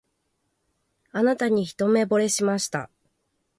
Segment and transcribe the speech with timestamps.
[1.11, 2.89] あなたに一目ぼれしました